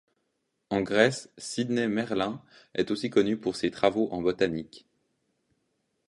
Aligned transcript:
En 0.71 0.81
Grèce, 0.81 1.29
Sidney 1.37 1.87
Merlin 1.87 2.41
est 2.73 2.89
aussi 2.89 3.11
connu 3.11 3.37
pour 3.37 3.55
ses 3.55 3.69
travaux 3.69 4.09
en 4.11 4.19
botanique. 4.23 4.87